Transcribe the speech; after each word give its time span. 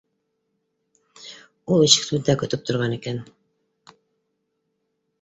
Ул 1.75 1.87
ишек 1.89 2.09
төбөндә 2.09 2.39
көтөп 2.45 2.67
торған 2.73 2.99
икән. 2.99 3.23